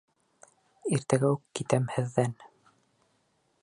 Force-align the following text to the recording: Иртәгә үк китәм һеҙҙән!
Иртәгә 0.97 1.31
үк 1.35 1.45
китәм 1.59 1.87
һеҙҙән! 1.97 2.37